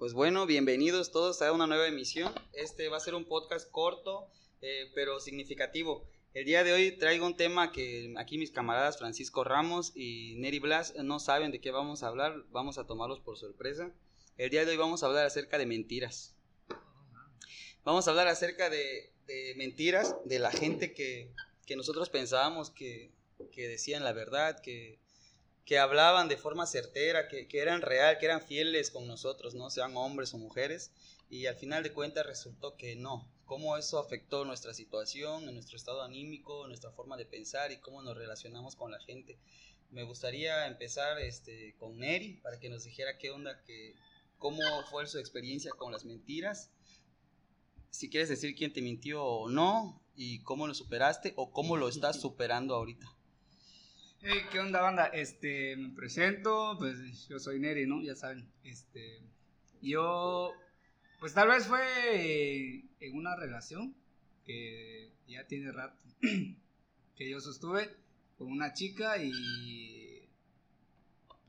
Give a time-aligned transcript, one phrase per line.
[0.00, 2.32] Pues bueno, bienvenidos todos a una nueva emisión.
[2.54, 4.30] Este va a ser un podcast corto,
[4.62, 6.08] eh, pero significativo.
[6.32, 10.58] El día de hoy traigo un tema que aquí mis camaradas Francisco Ramos y Neri
[10.58, 13.92] Blas no saben de qué vamos a hablar, vamos a tomarlos por sorpresa.
[14.38, 16.34] El día de hoy vamos a hablar acerca de mentiras.
[17.84, 19.12] Vamos a hablar acerca de,
[19.56, 21.30] mentiras, de la gente que,
[21.76, 23.12] nosotros pensábamos que,
[23.54, 24.98] decían la verdad, que,
[25.70, 29.70] que hablaban de forma certera, que, eran real, que eran fieles con nosotros, ¿no?
[29.70, 30.90] Sean hombres o mujeres.
[31.28, 33.30] Y al final de cuentas resultó que no.
[33.44, 38.16] Cómo eso afectó nuestra situación, nuestro estado anímico, nuestra forma de pensar y cómo nos
[38.16, 39.38] relacionamos con la gente.
[39.90, 43.94] Me gustaría empezar este, con Neri para que nos dijera qué onda, que,
[44.38, 46.72] cómo fue su experiencia con las mentiras.
[47.90, 51.88] Si quieres decir quién te mintió o no y cómo lo superaste o cómo lo
[51.88, 53.19] estás superando ahorita.
[54.22, 55.06] Hey, ¿qué onda, banda?
[55.06, 58.02] Este, me presento, pues yo soy Neri, ¿no?
[58.02, 58.46] Ya saben.
[58.64, 59.22] Este,
[59.80, 60.52] yo,
[61.20, 63.96] pues tal vez fue en una relación
[64.44, 65.96] que ya tiene rato
[67.16, 67.88] que yo sostuve
[68.36, 70.28] con una chica y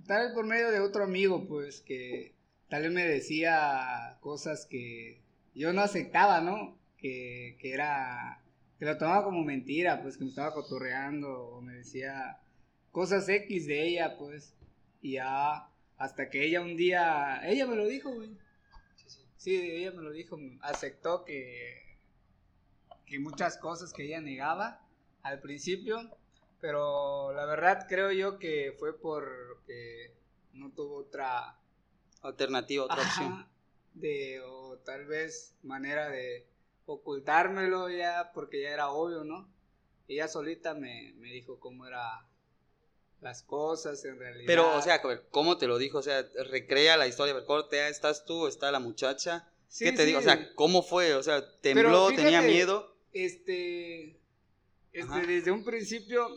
[0.08, 2.36] tal vez por medio de otro amigo, pues que
[2.70, 5.20] tal vez me decía cosas que
[5.54, 6.80] yo no aceptaba, ¿no?
[6.98, 8.42] Que, que era,
[8.80, 12.38] que lo tomaba como mentira, pues que me estaba cotorreando o me decía
[12.92, 14.54] cosas X de ella, pues.
[15.02, 18.38] Y ya, hasta que ella un día, ella me lo dijo, güey.
[19.38, 21.98] Sí, ella me lo dijo, aceptó que,
[23.06, 24.86] que muchas cosas que ella negaba
[25.24, 26.16] al principio,
[26.60, 30.14] pero la verdad creo yo que fue porque
[30.54, 31.58] no tuvo otra
[32.22, 33.48] alternativa, otra opción.
[33.94, 36.48] De, o tal vez manera de
[36.86, 39.50] ocultármelo ya, porque ya era obvio, ¿no?
[40.08, 42.26] Ella solita me, me dijo cómo era
[43.22, 44.46] las cosas en realidad.
[44.48, 46.00] Pero, o sea, ¿cómo te lo dijo?
[46.00, 49.48] O sea, recrea la historia, corte, ¿estás tú, está la muchacha?
[49.78, 50.20] ¿Qué te digo?
[50.20, 51.14] O sea, ¿cómo fue?
[51.14, 52.96] O sea, ¿tembló, tenía miedo?
[53.14, 54.18] Este,
[54.92, 56.28] este desde un principio,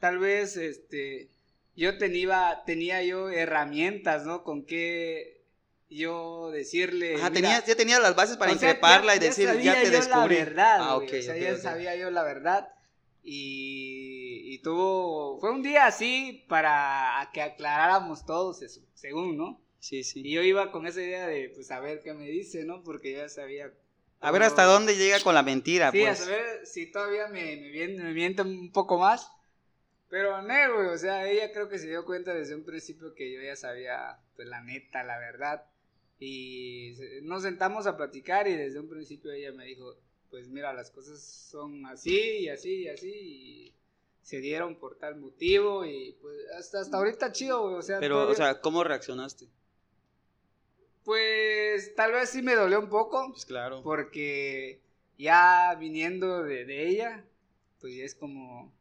[0.00, 1.30] tal vez, este,
[1.76, 4.42] yo tenía, tenía yo herramientas, ¿no?
[4.42, 5.44] Con qué
[5.88, 7.14] yo decirle.
[7.14, 10.36] Ajá, tenía, ya tenía las bases para increparla y decir, ya, te descubrí.
[10.36, 12.68] La verdad, ah, okay, o sea, ya sabía yo la verdad.
[13.22, 14.13] Y,
[14.62, 19.60] tuvo, fue un día así para que aclaráramos todos eso, según, ¿no?
[19.80, 20.22] Sí, sí.
[20.24, 22.82] Y yo iba con esa idea de, pues, a ver qué me dice, ¿no?
[22.82, 23.72] Porque ya sabía...
[24.20, 26.20] A ver hasta dónde llega con la mentira, sí, pues.
[26.20, 29.30] a saber si todavía me, me, miente un poco más.
[30.08, 33.30] Pero no, güey, o sea, ella creo que se dio cuenta desde un principio que
[33.30, 35.66] yo ya sabía, pues, la neta, la verdad.
[36.18, 39.96] Y nos sentamos a platicar y desde un principio ella me dijo,
[40.30, 43.74] pues mira, las cosas son así y así y así y
[44.24, 48.00] se dieron por tal motivo y pues hasta, hasta ahorita chido, o sea.
[48.00, 49.46] Pero, o sea, ¿cómo reaccionaste?
[51.04, 53.28] Pues tal vez sí me dolió un poco.
[53.30, 53.82] Pues claro.
[53.82, 54.80] Porque
[55.18, 57.24] ya viniendo de, de ella,
[57.80, 58.72] pues ya es como,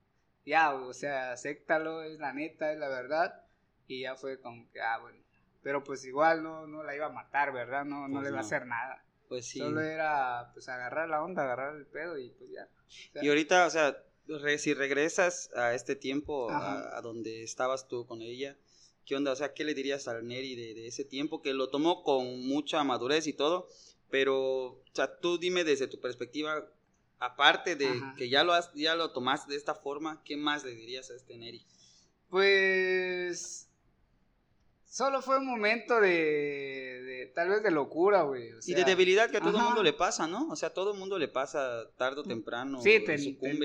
[0.45, 3.43] ya, o sea, acéptalo, es la neta, es la verdad.
[3.87, 5.19] Y ya fue como que, ah, bueno.
[5.61, 7.83] Pero pues igual no, no la iba a matar, ¿verdad?
[7.83, 9.03] No, no pues le va a hacer nada.
[9.27, 9.59] Pues sí.
[9.59, 12.69] Solo era pues agarrar la onda, agarrar el pedo y pues ya.
[13.21, 13.97] y ahorita, o sea,
[14.57, 18.57] si regresas a este tiempo, a, donde estabas tú con ella,
[19.05, 19.31] ¿qué onda?
[19.31, 22.83] O sea, ¿qué le dirías al Neri de, ese tiempo que lo tomó con mucha
[22.83, 23.67] madurez y todo?
[24.09, 26.69] Pero, o sea, tú dime desde tu perspectiva,
[27.19, 30.75] aparte de que ya lo, has, ya lo tomaste de esta forma, ¿qué más le
[30.75, 31.65] dirías a este Neri?
[32.29, 33.69] Pues
[34.93, 38.51] Solo fue un momento de, tal vez de locura, güey.
[38.63, 40.47] y de debilidad que a todo el mundo le pasa, ¿no?
[40.49, 42.79] O sea, a todo el mundo le pasa tarde o temprano.
[42.79, 43.03] Sí,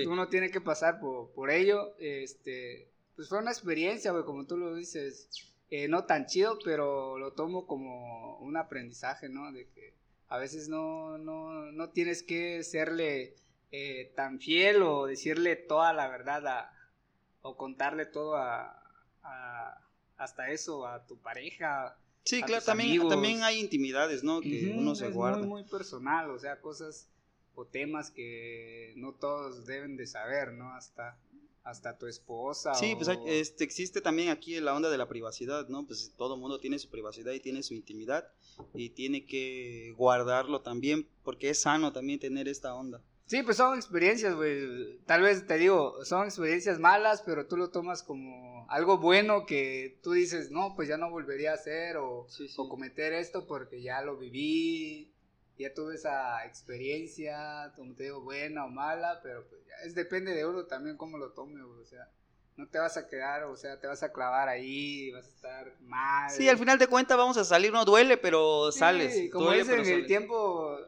[0.07, 1.93] uno tiene que pasar por, ello.
[1.99, 5.29] Este, pues fue una experiencia, güey, como tú lo dices.
[5.69, 9.51] Eh, no tan chido, pero lo tomo como un aprendizaje, ¿no?
[9.51, 9.93] De que
[10.29, 13.35] a veces no, no, no tienes que serle
[13.71, 16.73] eh, tan fiel o decirle toda la verdad a,
[17.43, 18.79] o contarle todo a
[20.19, 21.97] hasta eso a tu pareja.
[22.23, 24.41] Sí, claro, también, también hay intimidades, ¿no?
[24.41, 25.39] Que uno se guarda.
[25.39, 27.09] Muy, muy personal, o sea, cosas
[27.55, 30.71] o temas que no todos deben de saber, ¿no?
[30.73, 31.17] Hasta
[31.63, 32.73] hasta tu esposa.
[32.73, 35.85] Sí, pues este, existe también aquí la onda de la privacidad, ¿no?
[35.85, 38.27] Pues todo mundo tiene su privacidad y tiene su intimidad
[38.73, 43.01] y tiene que guardarlo también porque es sano también tener esta onda.
[43.29, 44.97] Sí, pues son experiencias, güey.
[45.05, 49.99] Tal vez te digo, son experiencias malas, pero tú lo tomas como algo bueno que
[50.01, 52.25] tú dices, no, pues ya no volvería a hacer o,
[52.67, 55.13] cometer esto porque ya lo viví,
[55.59, 60.33] ya tuve esa experiencia, como te digo, buena o mala, pero pues ya es depende
[60.33, 61.81] de uno también cómo lo tome, güey.
[61.81, 62.09] O sea,
[62.57, 65.73] no te vas a quedar, o sea, te vas a clavar ahí, vas a estar
[65.81, 66.31] mal.
[66.31, 69.29] Sí, al final de cuentas vamos a salir, no duele, pero sales.
[69.31, 70.79] Como duele, dicen, el tiempo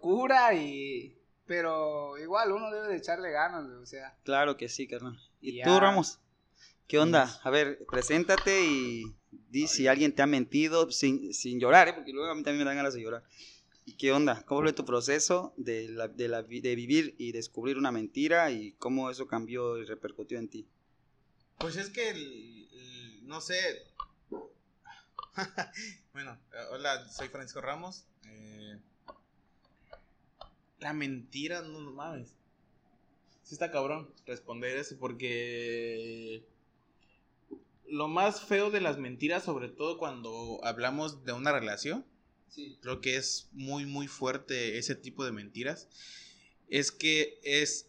[0.00, 0.54] cura.
[0.54, 1.18] y...
[1.46, 4.16] Pero igual uno debe de echarle ganas, o sea.
[4.24, 5.18] Claro que sí, carnal.
[5.40, 6.18] ¿Y tú, Ramos?
[6.86, 7.40] ¿Qué onda?
[7.42, 11.92] A ver, preséntate y di si alguien te ha mentido sin, sin llorar, ¿eh?
[11.94, 13.24] porque luego a mí también me dan ganas de llorar.
[13.98, 14.42] ¿Qué onda?
[14.46, 18.72] ¿Cómo fue tu proceso de, la, de, la, de vivir y descubrir una mentira y
[18.72, 20.68] cómo eso cambió y repercutió en ti?
[21.58, 22.12] Pues es que,
[23.22, 23.56] no sé.
[26.12, 26.38] bueno,
[26.70, 28.04] hola, soy Francisco Ramos.
[30.82, 32.34] La mentira, no, mames.
[33.44, 36.44] Sí está cabrón responder eso porque
[37.88, 42.04] lo más feo de las mentiras, sobre todo cuando hablamos de una relación,
[42.48, 42.78] sí.
[42.82, 45.88] creo que es muy, muy fuerte ese tipo de mentiras,
[46.68, 47.88] es que es,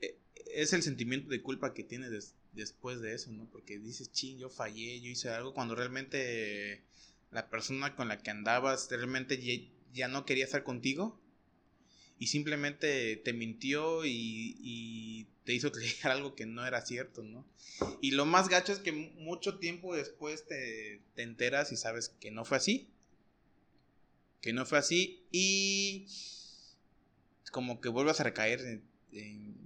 [0.00, 0.16] e,
[0.54, 3.46] es el sentimiento de culpa que tienes después de eso, ¿no?
[3.50, 6.82] Porque dices, ching, yo fallé, yo hice algo, cuando realmente
[7.30, 11.20] la persona con la que andabas realmente ya, no quería estar contigo
[12.20, 17.44] y simplemente te mintió y, te hizo creer algo que no era cierto, ¿no?
[18.00, 22.44] Y lo más gacho es que mucho tiempo después te, enteras y sabes que no
[22.44, 22.88] fue así,
[24.40, 26.06] que no fue así y
[27.50, 28.60] como que vuelvas a recaer
[29.12, 29.60] en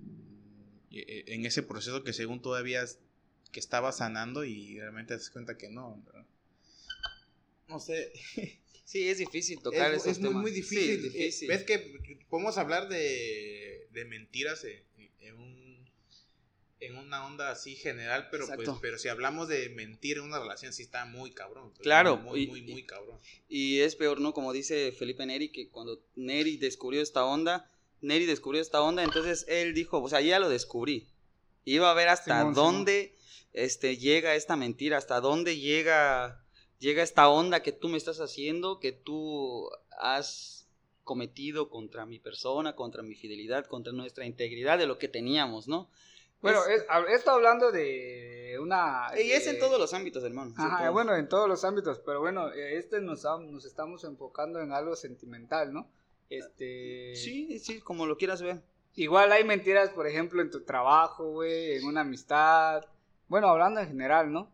[0.95, 2.85] e, en ese proceso que según todavía
[3.51, 6.01] que estaba sanando y realmente te das cuenta que no.
[7.69, 8.13] No sé.
[8.85, 11.49] Sí, es difícil tocar es, es muy, muy difícil.
[11.49, 11.79] Ves que
[12.29, 15.91] podemos hablar de, de mentiras en, un,
[16.81, 20.73] en una onda así general, pero pues, pero si hablamos de mentir en una relación
[20.75, 21.71] sí está muy cabrón.
[21.71, 22.19] Pues, claro.
[22.19, 23.19] Muy, muy, muy, cabrón.
[23.49, 24.35] Y es peor, ¿no?
[24.35, 27.71] Como dice Felipe Neri, que cuando Neri descubrió esta onda,
[28.03, 31.09] Neri descubrió esta onda, entonces él dijo, o sea, ya lo descubrí.
[31.65, 33.15] Iba a ver hasta dónde
[33.55, 36.44] este llega esta mentira, hasta dónde llega
[36.85, 40.69] llega esta onda que tú me estás haciendo, que tú has
[41.03, 45.89] cometido contra mi persona, contra mi fidelidad, contra nuestra integridad de lo que teníamos, ¿no?
[46.43, 46.61] Bueno,
[47.09, 49.09] esto hablando de una...
[49.17, 50.53] Y es en todos los ámbitos, hermano.
[50.59, 54.95] Ajá, bueno, en todos los ámbitos, pero bueno, este nos, nos estamos enfocando en algo
[54.95, 55.89] sentimental, ¿no?
[56.29, 57.15] Este...
[57.17, 58.61] Sí, sí, como lo quieras ver.
[58.95, 62.85] Igual hay mentiras, por ejemplo, en tu trabajo, güey, en una amistad.
[63.27, 64.54] Bueno, hablando en general, ¿no?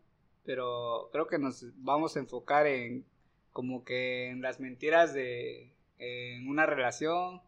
[0.50, 3.06] Pero creo que nos vamos a enfocar en
[3.52, 7.40] como que en las mentiras de en una relación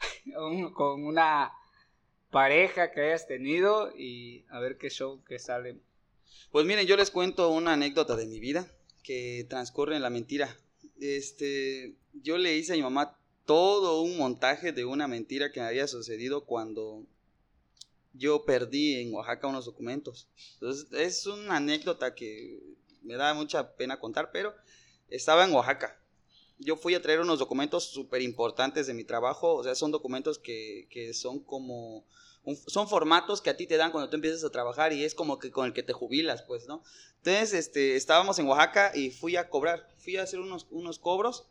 [0.74, 1.52] con una
[2.30, 5.76] pareja que hayas tenido y a ver qué show que sale.
[6.50, 8.66] Pues miren, yo les cuento una anécdota de mi vida
[9.02, 10.56] que transcurre en la mentira.
[10.98, 15.86] Este, yo le hice a mi mamá todo un montaje de una mentira que había
[15.86, 17.04] sucedido cuando
[18.12, 20.28] yo perdí en Oaxaca unos documentos.
[20.54, 22.60] Entonces, es una anécdota que
[23.02, 24.54] me da mucha pena contar, pero
[25.08, 25.98] estaba en Oaxaca.
[26.58, 30.38] Yo fui a traer unos documentos súper importantes de mi trabajo, o sea, son documentos
[30.38, 32.04] que, que son como...
[32.66, 35.38] son formatos que a ti te dan cuando tú empiezas a trabajar y es como
[35.38, 36.82] que con el que te jubilas, pues, ¿no?
[37.18, 41.46] Entonces, este, estábamos en Oaxaca y fui a cobrar, fui a hacer unos, unos cobros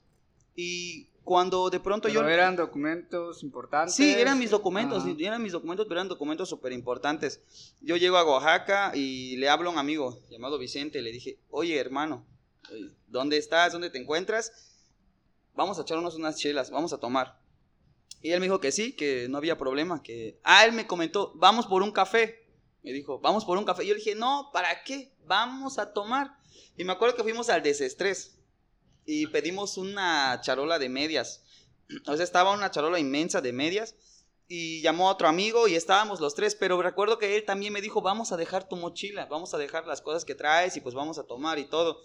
[0.56, 2.28] y cuando de pronto pero yo...
[2.28, 3.94] eran documentos importantes.
[3.94, 7.44] Sí, eran mis documentos, eran mis documentos, pero eran documentos súper importantes.
[7.82, 11.78] Yo llego a Oaxaca y le hablo a un amigo llamado Vicente, le dije, oye
[11.78, 12.26] hermano,
[12.72, 13.74] eh, ¿dónde estás?
[13.74, 14.52] ¿Dónde te encuentras?
[15.54, 17.40] Vamos a echarnos unas chelas, vamos a tomar.
[18.24, 20.40] Y él me dijo que sí, que no había problema, que...
[20.44, 22.44] Ah, él me comentó, vamos por un café.
[22.82, 23.84] Me dijo, vamos por un café.
[23.84, 25.14] Y yo le dije, no, ¿para qué?
[25.28, 26.40] Vamos a tomar.
[26.76, 28.39] Y me acuerdo que fuimos al desestrés
[29.12, 31.44] y pedimos una charola de medias.
[32.06, 33.96] O sea, estaba una charola inmensa de medias
[34.48, 37.82] y llamó a otro amigo y estábamos los tres, pero recuerdo que él también me
[37.82, 40.94] dijo, vamos a dejar tu mochila, vamos a dejar las cosas que traes y pues
[40.94, 42.04] vamos a tomar y todo.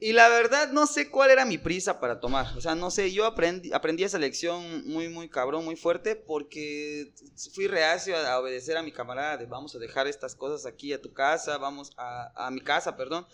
[0.00, 3.12] Y la verdad no sé cuál era mi prisa para tomar, o sea, no sé,
[3.12, 7.14] yo aprendí, aprendí esa lección muy, muy cabrón, muy fuerte, porque
[7.54, 11.00] fui reacio a, obedecer a mi camarada de vamos a dejar estas cosas aquí a
[11.00, 13.26] tu casa, vamos a, a mi casa, perdón,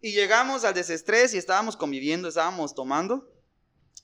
[0.00, 3.30] y llegamos al desestrés y estábamos conviviendo, estábamos tomando.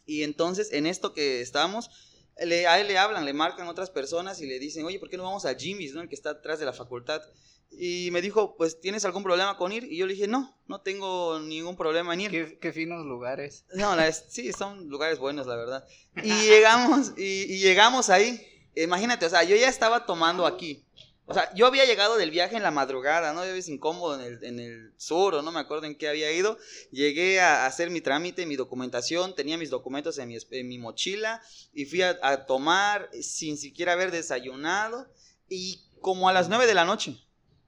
[0.05, 1.91] Y entonces en esto que estábamos,
[2.39, 5.17] le, a él le hablan, le marcan otras personas y le dicen, oye, ¿por qué
[5.17, 6.01] no vamos a Jimmy's, ¿no?
[6.01, 7.23] el que está atrás de la facultad?
[7.71, 9.85] Y me dijo, pues, ¿tienes algún problema con ir?
[9.85, 12.59] Y yo le dije, no, no tengo ningún problema en ir.
[12.59, 13.65] Qué, finos lugares.
[13.75, 13.95] No,
[14.29, 15.87] sí, son lugares buenos, la verdad.
[16.23, 18.47] Y llegamos, y, y llegamos ahí.
[18.75, 20.85] Imagínate, o sea, yo ya estaba tomando aquí.
[21.33, 23.43] O sea, yo había llegado del viaje en la madrugada, ¿no?
[23.47, 26.31] Yo vez incómodo en el, en el sur, o no me acuerdo en qué había
[26.31, 26.59] ido.
[26.91, 31.41] Llegué a hacer mi trámite, mi documentación, tenía mis documentos en mi, en mi mochila
[31.73, 35.09] y fui a, tomar sin siquiera haber desayunado
[35.49, 37.17] y como a las nueve de la noche.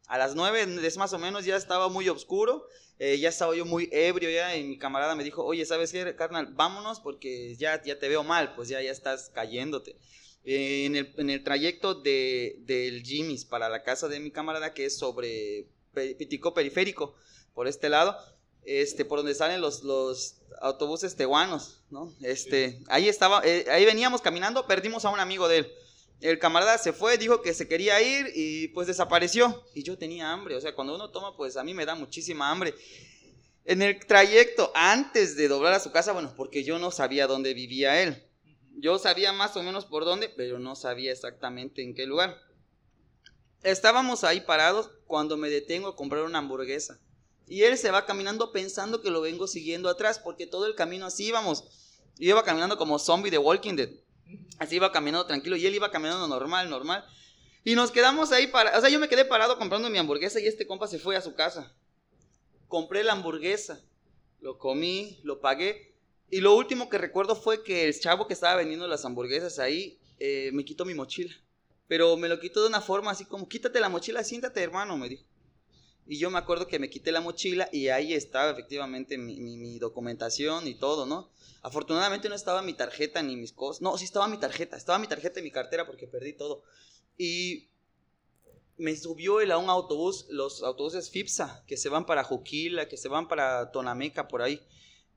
[0.08, 2.68] A las 9 es más o menos ya estaba muy oscuro,
[2.98, 6.14] eh, ya estaba yo muy ebrio ya y mi camarada me dijo, oye, ¿sabes qué,
[6.14, 6.48] carnal?
[6.52, 9.96] Vámonos porque ya, ya te veo mal, pues ya, ya estás cayéndote.
[10.44, 14.74] Eh, en, el, en, el, trayecto de, del Jimmy's para la casa de mi camarada,
[14.74, 17.14] que es sobre Pitico Periférico,
[17.54, 18.16] por este lado,
[18.64, 22.12] este, por donde salen los, los autobuses tehuanos, ¿no?
[22.22, 25.72] Este, ahí estaba, eh, ahí veníamos caminando, perdimos a un amigo de él.
[26.20, 29.64] El camarada se fue, dijo que se quería ir y pues desapareció.
[29.74, 32.50] Y yo tenía hambre, o sea, cuando uno toma, pues a mí me da muchísima
[32.50, 32.74] hambre.
[33.64, 37.54] En el trayecto, antes de doblar a su casa, bueno, porque yo no sabía dónde
[37.54, 38.22] vivía él.
[38.76, 42.40] Yo sabía más o menos por dónde, pero no sabía exactamente en qué lugar.
[43.62, 47.00] Estábamos ahí parados cuando me detengo a comprar una hamburguesa.
[47.46, 51.06] Y él se va caminando pensando que lo vengo siguiendo atrás, porque todo el camino
[51.06, 51.64] así íbamos.
[52.16, 53.90] Yo iba caminando como zombie de Walking Dead.
[54.58, 57.04] Así iba caminando tranquilo y él iba caminando normal, normal.
[57.64, 60.46] Y nos quedamos ahí para, o sea, yo me quedé parado comprando mi hamburguesa y
[60.46, 61.74] este compa se fue a su casa.
[62.68, 63.80] Compré la hamburguesa,
[64.40, 65.93] lo comí, lo pagué.
[66.30, 69.98] Y lo último que recuerdo fue que el chavo que estaba vendiendo las hamburguesas ahí
[70.18, 71.34] eh, me quitó mi mochila.
[71.86, 75.08] Pero me lo quitó de una forma así como, quítate la mochila, siéntate hermano, me
[75.08, 75.24] dijo.
[76.06, 80.66] Y yo me acuerdo que me quité la mochila y ahí estaba efectivamente mi, documentación
[80.66, 81.30] y todo, ¿no?
[81.62, 83.80] Afortunadamente no estaba mi tarjeta ni mis cosas.
[83.80, 84.76] No, sí estaba mi tarjeta.
[84.76, 86.62] Estaba mi tarjeta y mi cartera porque perdí todo.
[87.16, 87.68] Y
[88.76, 92.98] me subió él a un autobús, los autobuses FIPSA, que se van para Juquila, que
[92.98, 94.60] se van para Tonameca, por ahí.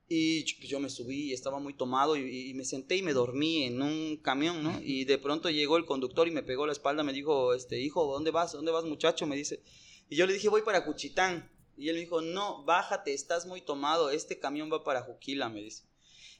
[0.09, 3.13] Y pues, yo me subí y estaba muy tomado y, y, me senté y me
[3.13, 4.79] dormí en un camión, ¿no?
[4.81, 8.05] Y de pronto llegó el conductor y me pegó la espalda, me dijo, este, hijo,
[8.05, 8.53] ¿dónde vas?
[8.53, 9.27] ¿Dónde vas, muchacho?
[9.27, 9.61] Me dice,
[10.09, 11.51] y yo le dije, voy para Cuchitán.
[11.75, 15.61] Y él me dijo, no, bájate, estás muy tomado, este camión va para Juquila, me
[15.61, 15.83] dice.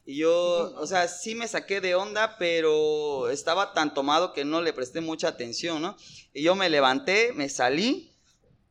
[0.04, 4.62] Y yo, o sea, sí me saqué de onda, pero estaba tan tomado que no
[4.62, 5.98] le presté mucha atención, ¿no?
[6.34, 8.14] Y yo me levanté, me salí,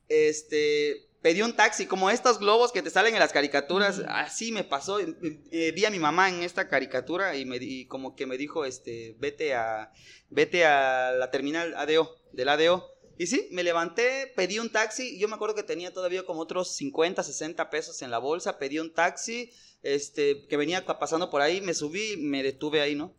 [0.08, 4.64] este, pedí un taxi, como estos globos que te salen en las caricaturas, así me
[4.64, 8.36] pasó, eh, vi a mi mamá en esta caricatura y, me, y como que me
[8.36, 9.92] dijo, este, vete a,
[10.30, 15.26] vete a la terminal ADO, del ADO, y sí, me levanté, pedí un taxi, yo
[15.26, 18.92] me acuerdo que tenía todavía como otros 50, 60 pesos en la bolsa, pedí un
[18.92, 19.50] taxi,
[19.82, 23.14] este, que venía pasando por ahí, me subí, me detuve ahí, ¿no?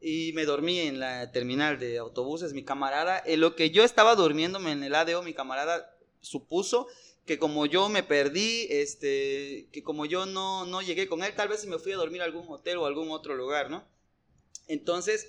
[0.00, 4.14] Y me dormí en la terminal de autobuses, mi camarada, en lo que yo estaba
[4.14, 6.86] durmiéndome en el ADO, mi camarada supuso
[7.26, 11.48] que como yo me perdí, este, que como yo no, no llegué con él, tal
[11.48, 13.86] vez si me fui a dormir a algún hotel o algún otro lugar, ¿no?
[14.66, 15.28] Entonces,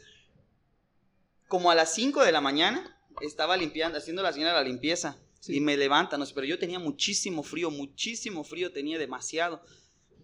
[1.48, 5.20] como a las 5 de la mañana, estaba limpiando, haciendo la señora la limpieza.
[5.46, 9.62] Y me levanta, no sé, pero yo tenía muchísimo frío, muchísimo frío, tenía demasiado.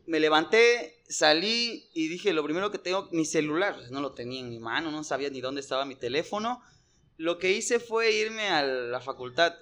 [0.05, 4.39] Me levanté, salí y dije, lo primero que tengo, mi celular, pues, no lo tenía
[4.39, 6.61] en mi mano, no sabía ni dónde estaba mi teléfono.
[7.17, 9.55] Lo que hice fue irme a la facultad.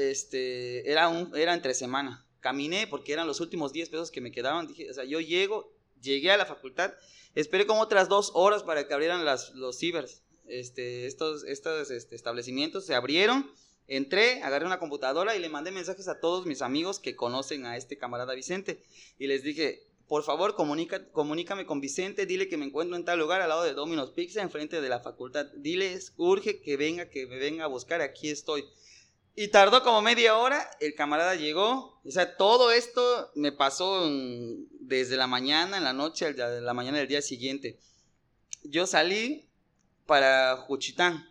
[0.00, 2.26] Este, era, un, era entre semana.
[2.40, 4.66] Caminé porque eran los últimos 10 pesos que me quedaban.
[4.66, 6.94] Dije, o sea, yo llego, llegué a la facultad,
[7.34, 12.84] esperé como otras dos horas para que abrieran los cibers este, estos, estos este, establecimientos
[12.84, 13.50] se abrieron.
[13.86, 17.76] Entré, agarré una computadora y le mandé mensajes a todos mis amigos que conocen a
[17.76, 18.82] este camarada Vicente.
[19.18, 23.18] Y les dije, por favor, comunica, comunícame con Vicente, dile que me encuentro en tal
[23.18, 25.46] lugar al lado de Domino's Pizza, enfrente de la facultad.
[25.56, 28.64] Diles, urge que venga, que me venga a buscar, aquí estoy.
[29.36, 32.00] Y tardó como media hora, el camarada llegó.
[32.04, 34.08] O sea, todo esto me pasó
[34.80, 37.78] desde la mañana, en la noche, la mañana del día siguiente.
[38.64, 39.50] Yo salí,
[40.10, 41.24] para Juchitán.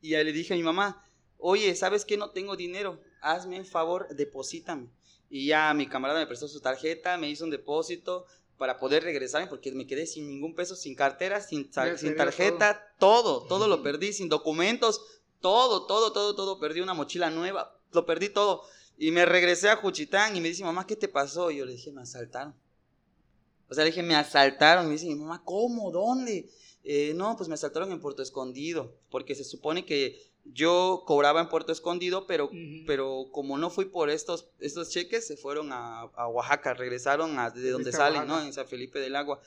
[0.00, 2.16] Y ahí le dije a mi mamá, oye, ¿sabes qué?
[2.16, 4.88] No tengo dinero, hazme un favor, deposítame.
[5.30, 8.26] Y ya mi camarada me prestó su tarjeta, me hizo un depósito
[8.58, 13.46] para poder regresarme porque me quedé sin ningún peso, sin cartera, sin, sin tarjeta, todo.
[13.46, 15.00] todo, lo perdí, sin documentos,
[15.44, 18.62] todo, todo, todo, todo, perdí una mochila nueva, lo perdí todo.
[18.96, 21.50] Y me regresé a Juchitán y me dice, mamá, ¿qué te pasó?
[21.50, 22.54] Y yo le dije, me asaltaron.
[23.68, 24.86] O sea, le dije, me asaltaron.
[24.86, 25.90] Y me dice, mi mamá, ¿cómo?
[25.90, 26.48] ¿Dónde?
[26.82, 31.50] Eh, no, pues me asaltaron en Puerto Escondido, porque se supone que yo cobraba en
[31.50, 32.50] Puerto Escondido, pero,
[32.86, 37.68] pero como no fui por estos, estos cheques, se fueron a, Oaxaca, regresaron a, de
[37.68, 38.40] donde salen, ¿no?
[38.40, 39.42] En San Felipe del Agua.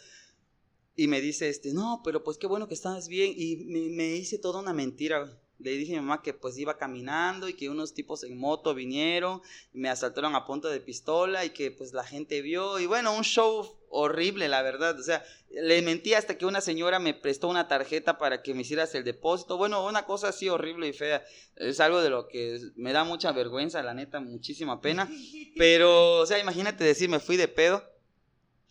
[0.96, 3.34] Y me dice, este, no, pero pues qué bueno que estás bien.
[3.36, 6.78] Y me, me hice toda una mentira, le dije a mi mamá que pues iba
[6.78, 9.42] caminando y que unos tipos en moto vinieron
[9.74, 13.16] y me asaltaron a punta de pistola y que pues la gente vio y bueno,
[13.16, 15.00] un show horrible, la verdad.
[15.00, 18.62] O sea, le mentí hasta que una señora me prestó una tarjeta para que me
[18.62, 19.58] hicieras el depósito.
[19.58, 21.24] Bueno, una cosa así horrible y fea.
[21.56, 25.10] Es algo de lo que me da mucha vergüenza, la neta, muchísima pena.
[25.58, 27.84] Pero, o sea, imagínate decir, me fui de pedo.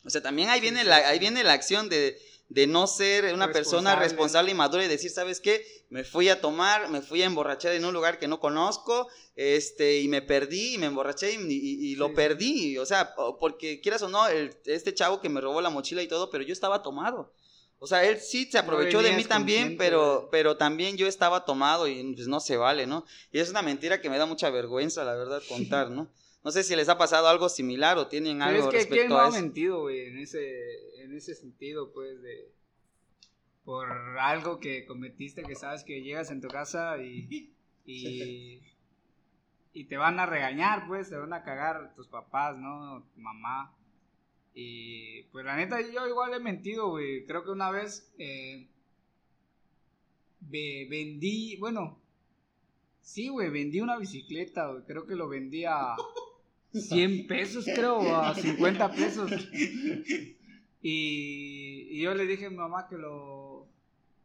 [0.05, 2.16] O sea, también ahí viene la, ahí viene la acción de
[2.49, 4.53] de no ser una persona Responsable.
[4.53, 5.65] y madura y decir, ¿sabes qué?
[5.91, 9.99] Me fui a tomar, me fui a emborrachar en un lugar que no conozco, este,
[10.00, 12.12] y me perdí, y me emborraché y, y- y lo Sí.
[12.15, 12.79] perdí.
[12.79, 16.09] O sea, porque quieras o no, el- este chavo que me robó la mochila y
[16.09, 17.33] todo, pero yo estaba tomado.
[17.79, 21.87] O sea, él sí se aprovechó de mí también, pero, pero también yo estaba tomado
[21.87, 23.05] y pues no se vale, ¿no?
[23.33, 26.09] Y es una mentira que me da mucha vergüenza, la verdad, contar, ¿no?
[26.47, 28.88] No sé si les ha pasado algo similar o tienen Pero algo es que quién
[28.91, 29.37] respecto no a ha eso.
[29.41, 32.53] mentido, güey, en ese, en ese sentido, pues, de
[33.65, 37.53] por algo que cometiste que sabes que llegas en tu casa y,
[37.85, 38.61] y,
[39.73, 43.03] y te van a regañar, pues, te van a cagar tus papás, ¿no?
[43.12, 43.75] Tu mamá.
[44.55, 47.26] Y pues la neta, yo igual he mentido, güey.
[47.26, 48.69] Creo que una vez eh,
[50.41, 51.99] ve- vendí, bueno,
[53.00, 54.85] sí, güey, vendí una bicicleta, güey.
[54.85, 55.97] Creo que lo vendí a
[56.80, 59.30] 100 pesos, creo, o a 50 pesos.
[60.83, 63.66] Y, y yo le dije a mi mamá que lo,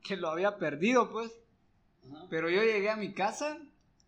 [0.03, 1.31] que lo había perdido, pues.
[2.07, 2.27] Ajá.
[2.29, 3.57] Pero yo llegué a mi casa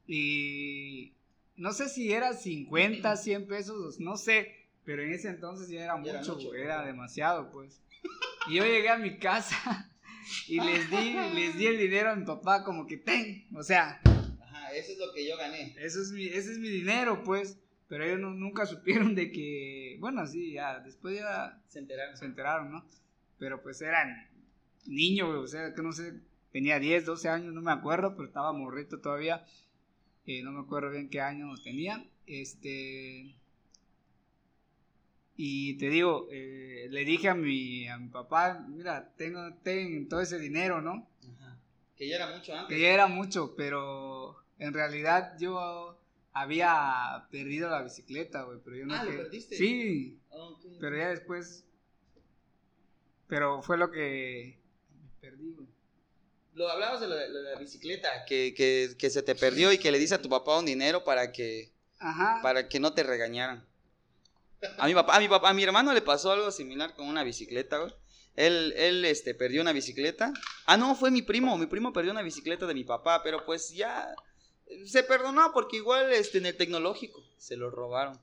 [0.07, 1.13] y
[1.55, 4.53] no sé si era 50, 100 pesos, no sé,
[4.85, 7.79] pero en ese entonces ya era Ya era mucho, era demasiado, pues.
[8.47, 9.89] Y yo llegué a mi casa
[10.47, 14.01] y les di, les di el dinero a mi papá como que ten, o sea,
[14.41, 15.75] Ajá, eso es lo que yo gané.
[15.79, 17.57] eso es mi, ese es mi dinero, pues.
[17.93, 22.17] Pero ellos no- nunca supieron de que, bueno, sí, ya, después ya Se enteraron.
[22.17, 22.85] se enteraron, ¿no?
[23.37, 24.27] Pero pues eran
[24.87, 26.19] niños, o sea, que no sé,
[26.51, 29.45] tenía 10, 12 años, no me acuerdo, pero estaba morrito todavía.
[30.25, 32.03] eh, no me acuerdo bien qué año tenía.
[32.25, 33.35] Este.
[35.35, 40.21] Y te digo, eh, le dije a mi, a mi papá, mira, tengo ten todo
[40.21, 41.07] ese dinero, ¿no?
[41.35, 41.57] Ajá.
[41.95, 42.67] Que ya era mucho antes.
[42.75, 45.99] Que ya era mucho, pero en realidad yo
[46.33, 49.55] había perdido la bicicleta, güey, pero yo no Ah, ¿lo perdiste?
[49.55, 50.65] Sí, Ok.
[50.79, 51.65] pero ya después.
[53.27, 54.59] Pero fue lo que.
[55.21, 55.67] Perdí, güey.
[56.55, 59.71] Lo hablabas de lo de, lo de la bicicleta, que, que, que se te perdió
[59.71, 62.39] y que le dice a tu papá un dinero para que, Ajá.
[62.43, 63.65] para que no te regañaran.
[64.77, 67.23] A mi papá, a mi papá, a mi hermano le pasó algo similar con una
[67.23, 67.91] bicicleta, güey.
[68.35, 70.31] Él, él, este, perdió una bicicleta.
[70.65, 71.57] Ah, no, fue mi primo.
[71.57, 74.13] Mi primo perdió una bicicleta de mi papá, pero pues ya
[74.85, 78.19] se perdonó porque igual, este, en el tecnológico se lo robaron.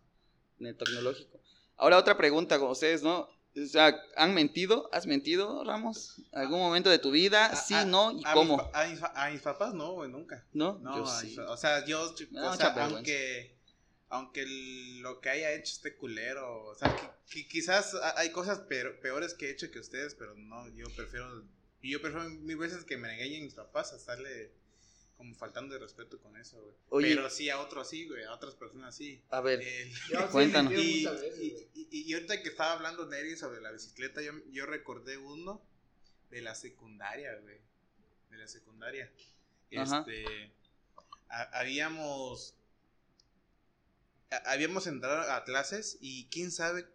[0.58, 1.38] En el tecnológico.
[1.76, 3.28] Ahora otra pregunta con ustedes, ¿no?
[3.56, 4.88] O sea, ¿han mentido?
[4.92, 6.16] ¿Has mentido, Ramos?
[6.32, 7.46] ¿Algún momento de tu vida?
[7.46, 8.56] A- Sí, a- no, ¿y a cómo?
[8.58, 10.44] Mis, a, mis, a mis papás no, güey, nunca.
[10.52, 10.78] ¿No?
[10.80, 11.26] No, Yo a sí.
[11.28, 13.56] mis o sea, yo, o sea, aunque,
[14.08, 14.44] aunque
[15.00, 19.00] lo que haya hecho esté culero, o sea, que, que quizás ha- hay cosas peor-
[19.00, 21.42] peores que he hecho que ustedes, pero no, yo prefiero,
[21.82, 24.52] yo prefiero mil veces que me engañen mis papás a estarle
[25.20, 26.74] como faltando de respeto con eso, güey.
[26.88, 27.14] Oye.
[27.14, 29.20] Pero sí a otros sí, güey, a otras personas sí.
[29.28, 29.62] A ver,
[30.32, 30.72] Cuéntanos.
[30.72, 31.68] y, y- güey.
[31.74, 35.60] y- y ahorita que estaba hablando Neri sobre la bicicleta, yo, yo recordé uno
[36.30, 37.58] de la secundaria, güey.
[38.30, 39.12] De la secundaria.
[39.76, 39.98] Ajá.
[40.08, 40.50] Este.
[41.28, 42.54] ha- habíamos.
[44.30, 46.86] ha- habíamos entrado a clases y quién sabe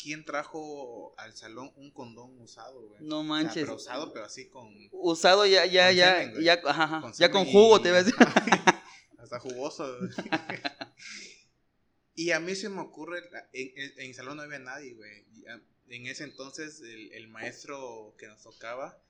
[0.00, 3.00] quién trajo al salón un condón usado, güey.
[3.02, 3.64] no O sea, manches.
[3.64, 4.68] pero usado, pero así con.
[4.92, 8.06] Usado ya, ya, ya, semen, ya, ajá, ajá, con ya con jugo, y- te ves.
[9.18, 9.84] Hasta jugoso.
[12.14, 13.20] y a mí se me ocurre,
[13.52, 15.24] en, en, en el salón no había nadie, güey.
[15.48, 19.00] Ah, En ese entonces el, el maestro que nos tocaba,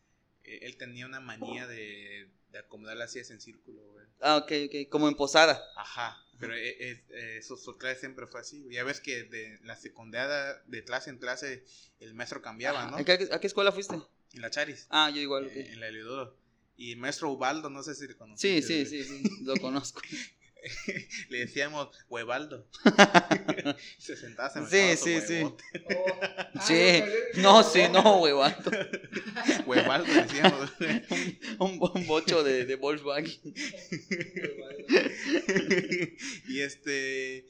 [0.44, 4.06] eh, él tenía una manía de, de acomodar las sillas en círculo, güey.
[4.20, 5.62] Ah, ok, ok, como en posada.
[5.76, 8.66] Ajá, pero eh, eh, eh, su, clase siempre fue así.
[8.70, 11.64] Ya ves que de la secundaria, de clase en clase,
[12.00, 12.96] el maestro cambiaba, ¿no?
[12.96, 13.96] ¿A qué, a qué escuela fuiste?
[14.34, 15.46] En la Charis, Ah, yo igual.
[15.46, 16.36] eh, en la Eliodoro.
[16.76, 18.62] Y el maestro Ubaldo, no sé si le Sí, conociste.
[18.62, 18.86] sí, güey.
[18.86, 20.00] sí, sí, lo conozco.
[21.30, 22.68] Le decíamos Huevaldo.
[23.98, 25.54] se sentaba, se Sí, sí, sí.
[26.54, 27.02] Ah, Sí,
[27.40, 28.20] no, sí, no.
[28.20, 28.70] Huevaldo
[30.06, 30.70] le decíamos.
[31.58, 33.54] Un, un bocho de, de Volkswagen.
[36.48, 37.46] y este.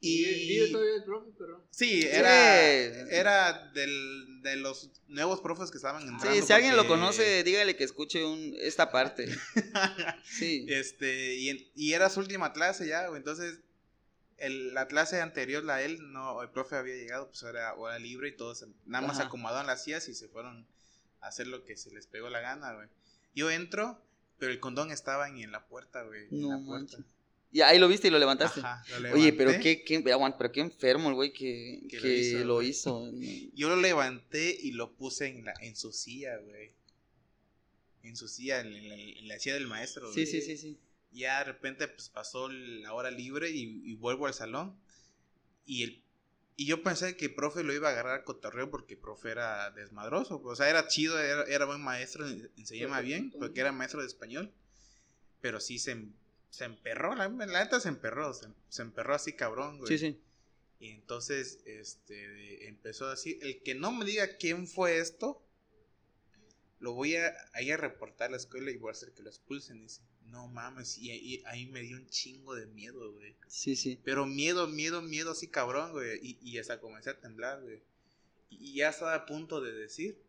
[0.00, 1.66] Y vive todavía el profe, pero.
[1.70, 3.08] Sí, era, Sí.
[3.10, 6.32] era del, de los nuevos profes que estaban entrando.
[6.40, 9.26] Sí, si alguien lo conoce, dígale que escuche un, esta parte.
[10.24, 10.66] Sí.
[10.68, 13.60] Este, y, en- y era su última clase ya, güey, entonces
[14.36, 18.28] el- la clase anterior a él, no, el profe había llegado, pues era hora libre
[18.28, 19.26] y todos nada más Ajá.
[19.26, 20.66] acomodaron las sillas y se fueron
[21.20, 22.86] a hacer lo que se les pegó la gana, güey.
[23.34, 24.00] Yo entro,
[24.38, 26.28] pero el condón estaba en, en la puerta, güey.
[26.30, 26.98] en No la puerta.
[27.50, 28.60] Y ahí lo viste y lo levantaste.
[28.60, 32.44] Ajá, lo Oye, pero qué, qué, pero qué enfermo el güey que, Que lo hizo,
[32.44, 32.68] lo güey.
[32.68, 33.10] hizo.
[33.54, 36.72] Yo lo levanté y lo puse en, la, en su silla, güey.
[38.02, 40.08] En su silla, en, la- en la silla del maestro.
[40.12, 40.26] Sí, güey.
[40.26, 40.78] sí, sí, sí.
[41.12, 44.76] ya de repente pues pasó la hora libre y, y vuelvo al salón
[45.66, 46.02] y el
[46.56, 50.40] Y yo pensé que profe lo iba a agarrar a cotorreo porque profe era desmadroso.
[50.44, 54.52] O sea, era chido, era, era buen maestro, enseñaba bien, porque era maestro de español.
[55.40, 55.96] Pero sí se,
[56.50, 59.88] se emperró, la, la neta se emperró, se, se emperró así cabrón, güey.
[59.88, 60.20] Sí, sí.
[60.80, 65.42] Y entonces, este, empezó a decir, el que no me diga quién fue esto,
[66.78, 69.22] lo voy a, a ir a reportar a la escuela y voy a hacer que
[69.22, 69.80] lo expulsen.
[69.82, 73.34] Dice, no mames, y ahí, ahí me dio un chingo de miedo, güey.
[73.48, 73.98] Sí, sí.
[74.04, 76.20] Pero miedo, miedo, miedo así cabrón, güey.
[76.22, 77.82] Y, y hasta comencé a temblar, güey.
[78.50, 80.22] Y ya estaba a punto de decir,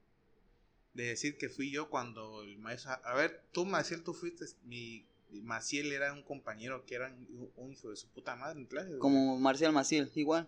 [0.93, 5.05] de decir que fui yo cuando el maestro, a ver, tú Maciel, tú fuiste, mi,
[5.31, 7.13] Maciel era un compañero que era
[7.55, 8.87] un, hijo de su puta madre en clase.
[8.89, 8.99] güey.
[8.99, 10.47] Como Marcial Maciel, igual.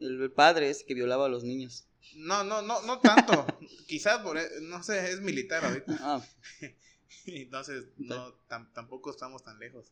[0.00, 1.86] El, el padre ese que violaba a los niños.
[2.16, 3.46] No, no, no, no tanto.
[3.86, 5.96] Quizás por, e- no sé, es militar ahorita.
[6.00, 6.22] Ah,
[7.26, 9.86] Entonces, no, tam- tampoco estamos tan lejos.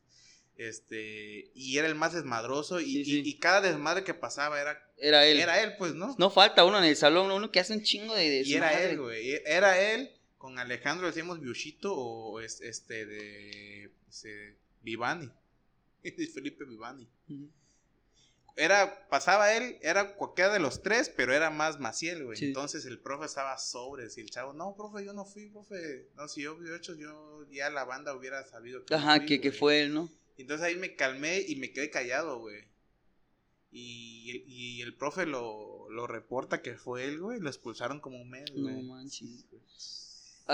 [0.56, 3.22] Este, y era el más desmadroso y, Sí, sí.
[3.24, 5.40] y- y cada desmadre que pasaba era, era él.
[5.40, 6.14] era él, pues, ¿no?
[6.18, 8.42] No falta uno en el salón, uno que hace un chingo de...
[8.44, 9.40] y era él, güey.
[9.46, 15.30] Era él, con Alejandro decíamos Biushito o es- este de este, Vivani.
[16.34, 17.08] Felipe Vivani.
[18.56, 22.36] Era, pasaba él, era cualquiera de los tres, pero era más Maciel, güey.
[22.36, 22.46] Sí.
[22.46, 26.08] Entonces el profe estaba sobres y el chavo, no, profe, yo no fui, profe.
[26.16, 29.40] No, si yo hubiera hecho, yo ya la banda hubiera sabido que Ajá, fui, que,
[29.40, 29.58] que güey".
[29.58, 30.10] fue él, ¿no?
[30.36, 32.64] Entonces ahí me calmé y me quedé callado, güey.
[33.72, 37.40] Y, el- y el profe lo, lo reporta que fue él, güey.
[37.40, 39.46] Lo expulsaron como un mes, No manches.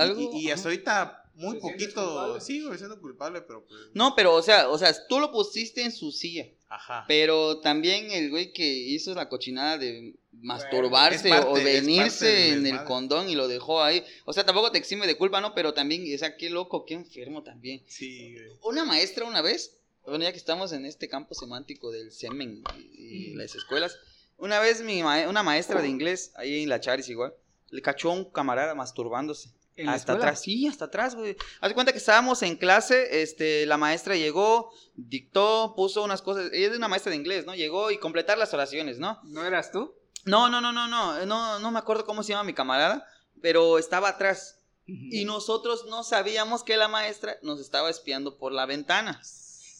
[0.02, 0.30] Algo...
[0.34, 2.40] Y, hasta ahorita muy ¿Te sientes poquito.
[2.40, 3.78] Sí, güey, siendo culpable, pero pues.
[3.94, 6.46] No, pero o sea, o sea, tú lo pusiste en su silla.
[6.68, 7.04] Ajá.
[7.06, 12.84] Pero también el güey que hizo la cochinada de masturbarse parte- o venirse en el
[12.84, 14.02] condón y lo dejó ahí.
[14.24, 15.54] O sea, tampoco te exime de culpa, ¿no?
[15.54, 17.82] Pero también, o sea, qué loco, qué enfermo también.
[17.86, 18.46] Sí, güey.
[18.62, 22.80] Una maestra una vez, bueno, ya que estamos en este campo semántico del semen y,
[22.82, 23.96] y las escuelas,
[24.38, 27.34] una vez mi ma- una maestra de inglés, ahí en la Charis igual,
[27.70, 29.50] le cachó a un camarada masturbándose.
[29.76, 31.36] ¿En la hasta atrás, sí, hasta atrás, güey.
[31.60, 36.68] Haz cuenta que estábamos en clase, este, la maestra llegó, dictó, puso unas cosas, ella
[36.68, 37.54] es una maestra de inglés, ¿no?
[37.54, 39.20] Llegó y completar las oraciones, ¿no?
[39.24, 39.94] ¿No eras tú?
[40.24, 43.06] No, no, no, no, no, no, no me acuerdo cómo se llama mi camarada,
[43.42, 44.58] pero estaba atrás.
[44.86, 49.20] Y nosotros no sabíamos que la maestra nos estaba espiando por la ventana.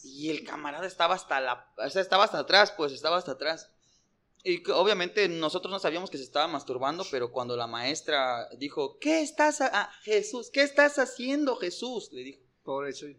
[0.03, 3.69] Y el camarada estaba hasta la, o sea, estaba hasta atrás, pues estaba hasta atrás.
[4.43, 8.97] Y que, obviamente nosotros no sabíamos que se estaba masturbando, pero cuando la maestra dijo,
[8.99, 10.49] ¿qué estás, a- ah, Jesús?
[10.51, 12.09] ¿Qué estás haciendo, Jesús?
[12.11, 12.39] Le dijo.
[12.63, 13.17] Pobre Chuy.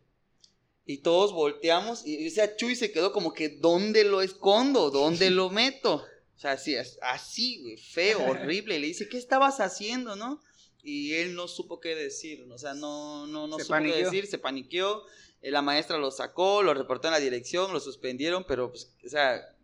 [0.87, 4.91] Y todos volteamos y, o sea, Chuy se quedó como que, ¿dónde lo escondo?
[4.91, 5.97] ¿Dónde lo meto?
[6.37, 8.77] O sea, así, así, feo, horrible.
[8.77, 10.41] Y le dice, ¿qué estabas haciendo, no?
[10.83, 14.27] Y él no supo qué decir, o sea, no, no, no Se supo qué decir,
[14.29, 15.03] se paniqueó.
[15.43, 19.09] Eh, La maestra lo sacó, lo reportó en la dirección, lo suspendieron, pero, pues, o
[19.09, 19.58] sea, ¿qué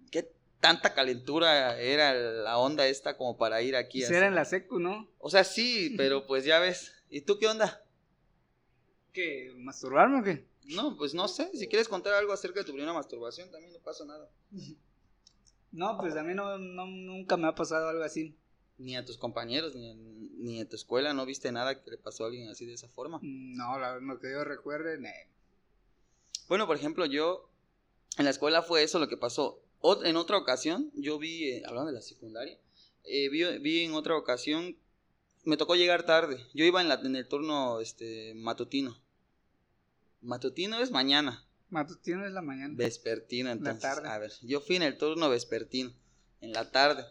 [0.64, 3.98] tanta calentura era la onda esta como para ir aquí?
[4.00, 5.10] Pues era en la secu, ¿no?
[5.18, 6.94] O sea, sí, pero pues ya ves.
[7.10, 7.84] ¿Y tú qué onda?
[9.12, 9.52] ¿Qué?
[9.58, 10.46] ¿Masturbarme o qué?
[10.74, 11.50] No, pues no sé.
[11.52, 14.30] Si quieres contar algo acerca de tu primera masturbación, también no pasa nada.
[15.70, 18.36] No, pues a mí no, no- nunca me ha pasado algo así.
[18.78, 22.22] Ni a tus compañeros, ni, ni a tu escuela, ¿no viste nada que le pasó
[22.22, 23.18] a alguien así de esa forma?
[23.22, 25.12] No, la, lo que yo recuerde, ne.
[26.46, 27.50] Bueno, por ejemplo, yo
[28.18, 29.63] en la escuela fue eso lo que pasó.
[30.04, 32.58] En otra ocasión, yo vi, eh, hablando de la secundaria,
[33.04, 34.78] eh, vi, vi en otra ocasión,
[35.44, 36.38] me tocó llegar tarde.
[36.54, 38.98] Yo iba en, la, en el turno este, matutino.
[40.22, 41.46] Matutino es mañana.
[41.68, 42.72] Matutino es la mañana.
[42.74, 43.82] Vespertino, entonces.
[43.82, 44.08] tarde.
[44.08, 45.92] A ver, yo fui en el turno vespertino,
[46.40, 47.04] en la tarde.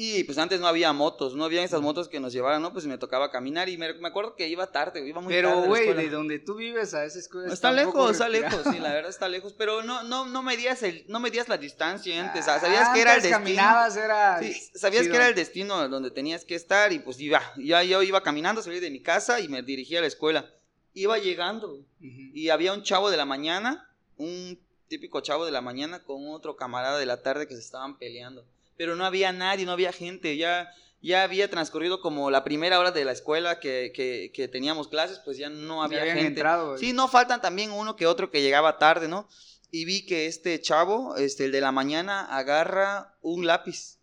[0.00, 2.72] Y pues antes no había motos, no había esas motos que nos llevaran, ¿no?
[2.72, 5.42] Pues me tocaba caminar y me, me acuerdo que iba tarde, iba muy tarde.
[5.42, 8.60] Pero, a la güey, de donde tú vives a esa escuela Está lejos, está lejos,
[8.70, 12.24] sí, la verdad está lejos, pero no, no, no medías el, no medías la distancia
[12.24, 13.38] antes, ah, sabías que era el Antes destino.
[13.38, 14.38] caminabas, era...
[14.40, 15.12] Sí, sabías chido.
[15.14, 18.62] que era el destino donde tenías que estar y pues iba, ya yo iba caminando,
[18.62, 20.48] salí de mi casa y me dirigía a la escuela.
[20.94, 26.04] Iba llegando y había un chavo de la mañana, un típico chavo de la mañana
[26.04, 28.46] con otro camarada de la tarde que se estaban peleando.
[28.78, 30.70] Pero no había nadie, no había gente, ya,
[31.02, 35.18] ya había transcurrido como la primera hora de la escuela que, que, que teníamos clases,
[35.22, 36.26] pues ya no había gente.
[36.28, 36.78] entrado.
[36.78, 39.28] Sí, no faltan también uno que otro que llegaba tarde, ¿no?
[39.70, 43.98] Y vi que este chavo, este, el de la mañana, agarra un lápiz.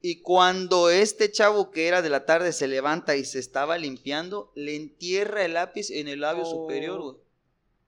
[0.00, 4.52] Y cuando este chavo que era de la tarde se levanta y se estaba limpiando,
[4.54, 6.50] le entierra el lápiz en el labio Oh.
[6.50, 7.16] superior, güey.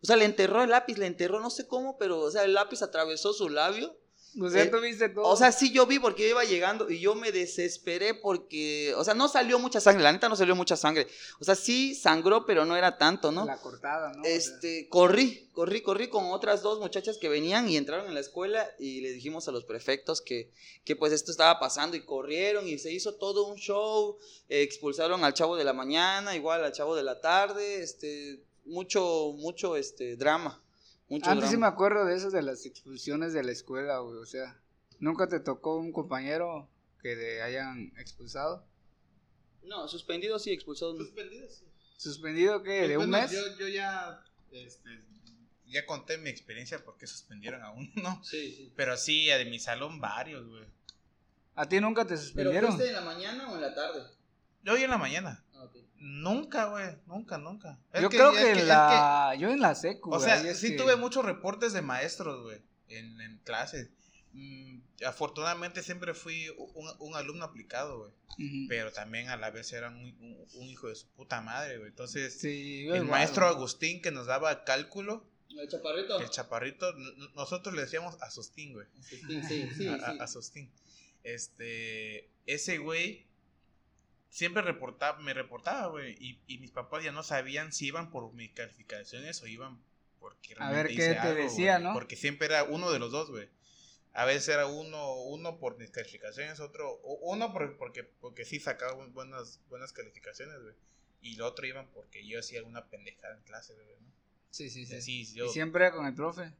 [0.03, 2.55] O sea, le enterró el lápiz, le enterró, no sé cómo, pero, o sea, el
[2.55, 3.97] lápiz atravesó su labio
[4.39, 5.25] O sea, Eh, tú viste todo.
[5.25, 9.03] O sea, sí, yo vi porque yo iba llegando y yo me desesperé porque, o
[9.05, 11.07] sea, no salió mucha sangre, la neta no salió mucha sangre.
[11.41, 13.47] O sea, sí sangró, pero no era tanto, ¿no?
[13.47, 14.21] la cortada, ¿no?
[14.21, 18.15] O sea, Este, corrí, corrí, corrí con otras dos muchachas que venían y entraron en
[18.15, 20.51] la escuela y le dijimos a los prefectos que,
[20.85, 24.19] que pues esto estaba pasando y corrieron y se hizo todo un show,
[24.49, 29.33] eh, expulsaron al chavo de la mañana, igual al chavo de la tarde, este, mucho,
[29.39, 30.63] mucho, este, drama.
[31.09, 34.17] Mucho Antes sí me acuerdo de esas de las expulsiones de la escuela, güey.
[34.19, 34.61] O sea,
[34.99, 36.69] ¿nunca te tocó un compañero
[37.01, 38.67] que te hayan expulsado?
[39.63, 41.05] No, suspendido sí, expulsado no.
[41.05, 41.65] Suspendido, sí.
[41.97, 42.89] ¿Suspendido qué?
[42.89, 43.33] ¿De un Bueno, mes?
[43.33, 44.91] Yo, yo ya, este,
[45.67, 48.23] ya conté mi experiencia porque suspendieron a uno.
[48.25, 48.73] Sí, sí.
[48.77, 50.65] Pero sí, a de mi salón varios, güey.
[51.55, 52.73] ¿A ti nunca te ¿Pero suspendieron?
[52.73, 54.03] fuiste en la mañana o en la tarde?
[54.63, 55.45] Yo hoy en la mañana.
[55.99, 56.97] Nunca, güey.
[57.07, 57.79] Nunca, nunca.
[57.93, 59.35] Es Yo creo es que, es en la...
[59.39, 63.21] Yo en la secu, O sea, sí que- tuve muchos reportes de maestros, güey, en,
[63.21, 63.91] en clases.
[64.33, 68.13] Mm, afortunadamente siempre fui un, un alumno aplicado, güey.
[68.69, 71.89] Pero también a la vez era un, un- un hijo de su puta madre, güey.
[71.89, 73.57] Entonces, Sí, el igual, maestro güey.
[73.57, 76.21] Agustín que nos daba cálculo, ¿El chaparrito?
[76.21, 76.93] el chaparrito,
[77.35, 78.87] nosotros le decíamos Asustín, güey.
[79.01, 79.89] Sí, sí, sí.
[79.89, 80.19] a, a- sí.
[80.21, 80.71] Asustín.
[81.25, 83.27] Este, ese güey
[84.37, 86.15] siempre reportaba, me reportaba, güey.
[86.21, 89.81] Y, y mis papás ya no sabían si iban por mis calificaciones o iban
[90.21, 91.95] porque A ver, realmente ¿qué hice te algo, decía, no?
[91.95, 93.49] Porque siempre era uno de los dos, güey.
[94.13, 98.61] A veces era uno, uno por mis calificaciones, otro, o- uno por- porque, porque sí
[98.61, 100.75] sacaba bu- buenas, buenas calificaciones, güey.
[101.23, 103.87] Y el otro iban porque yo hacía alguna pendejada en clase, güey.
[104.01, 104.13] ¿no?
[104.51, 104.97] Sí, sí, sí.
[104.97, 106.53] así yo- Y siempre con el profe.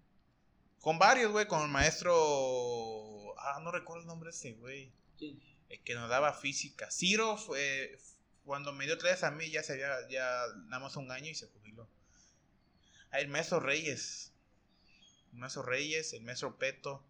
[0.81, 3.35] Con varios, güey, con el maestro.
[3.39, 4.91] Ah, no recuerdo el nombre de ese, güey.
[5.19, 5.39] Sí.
[5.69, 6.91] El que nos daba física.
[6.91, 7.99] Ciro fue.
[8.45, 10.09] Cuando me dio tres a mí, ya se había.
[10.09, 11.89] Ya nada más un año y se jubiló.
[13.11, 14.33] Ah, el maestro Reyes.
[15.33, 17.03] El maestro Reyes, el maestro Peto.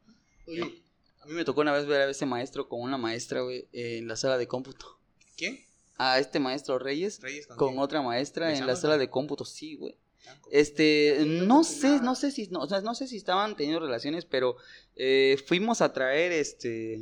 [0.46, 0.82] Oye,
[1.20, 4.06] a mí me tocó una vez ver a ese maestro con una maestra, güey, en
[4.06, 4.98] la sala de cómputo.
[5.36, 5.64] ¿Quién?
[5.98, 9.96] A este maestro Reyes Reyes con otra maestra en la sala de cómputo, sí, güey.
[10.22, 10.48] Blanco.
[10.52, 14.24] Este, no sé, no sé si, no, o sea, no sé si estaban teniendo relaciones,
[14.24, 14.56] pero
[14.94, 17.00] eh, fuimos a traer, este,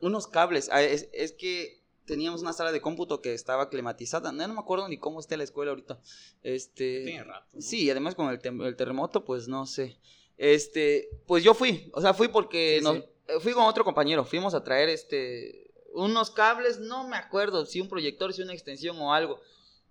[0.00, 0.68] unos cables.
[0.72, 4.30] Ah, es, es que teníamos una sala de cómputo que estaba climatizada.
[4.32, 5.98] No, no me acuerdo ni cómo está la escuela ahorita.
[6.42, 7.46] Este, Tiene rato.
[7.52, 7.60] ¿no?
[7.60, 9.98] Sí, además con el, el terremoto, pues no sé.
[10.36, 13.04] Este, pues yo fui, o sea, fui porque Sí, nos- sí.
[13.28, 17.80] eh, fui con otro compañero, fuimos a traer este unos cables, no me acuerdo si
[17.80, 19.40] un proyector, si una extensión o algo.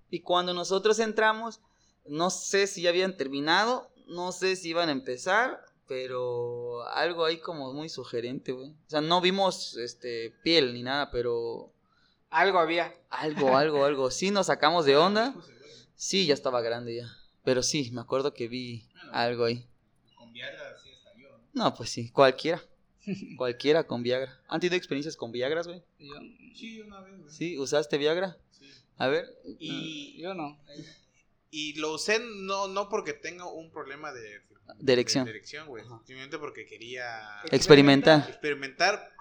[0.09, 1.61] Y cuando nosotros entramos,
[2.05, 7.37] no sé si ya habían terminado, no sé si iban a empezar, pero algo ahí
[7.39, 8.69] como muy sugerente, güey.
[8.71, 11.71] O sea, no vimos este piel ni nada, pero
[12.29, 12.93] Algo había.
[13.09, 14.11] algo, algo, algo.
[14.11, 15.35] Sí nos sacamos de onda.
[15.95, 17.15] Sí, ya estaba grande ya.
[17.43, 19.67] Pero sí, me acuerdo que vi algo ahí.
[20.17, 21.29] Con Viagra sí estalló.
[21.53, 21.65] ¿no?
[21.65, 22.61] No, pues sí, cualquiera.
[23.37, 24.41] Cualquiera con Viagra.
[24.47, 25.83] ¿Han tenido experiencias con Viagras, güey?
[25.99, 26.13] Yo,
[26.55, 27.31] Sí, una vez, güey.
[27.33, 28.37] Sí, ¿usaste Viagra?
[28.51, 28.69] Sí.
[28.97, 29.25] A ver.
[29.59, 30.57] Y, yo no.
[31.51, 34.41] y lo usé no, no porque tenga un problema de,
[34.79, 35.83] Güey.
[35.85, 35.97] Ajá.
[36.05, 38.27] Simplemente porque quería Experimentar.
[38.29, 39.13] experimentar.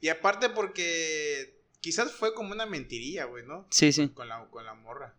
[0.00, 3.66] Y aparte porque quizás fue como una mentirilla, güey, ¿no?
[3.70, 4.08] Sí, sí.
[4.08, 5.14] Con la, con la morra.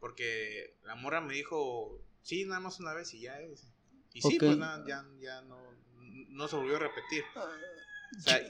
[0.00, 3.66] Porque la morra me dijo, sí, nada más una vez y ya es.
[4.12, 5.58] Y sí, pues nada, ya, ya no,
[6.28, 7.24] no se volvió a repetir.
[8.18, 8.40] O sea,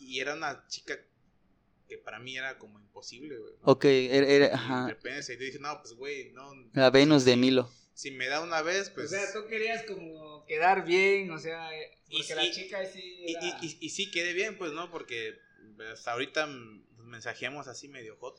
[0.00, 0.96] y- era una chica
[1.88, 3.52] que para mí era como imposible, güey.
[3.54, 3.72] ¿no?
[3.72, 4.88] Ok, era, era- Y de ajá.
[4.88, 6.52] repente se dije, no, pues güey, no.
[6.72, 7.70] La Venus de Milo.
[7.94, 9.10] Si me da una vez, O pues.
[9.10, 13.00] sea, tú querías como quedar bien, o sea, eh, Y porque sí- la chica sí
[13.26, 13.40] Y, era...
[13.62, 14.90] y, y, y sí quedé bien, pues, ¿no?
[14.90, 15.38] Porque
[15.92, 18.36] hasta ahorita mm, nos mensajeamos así medio hot.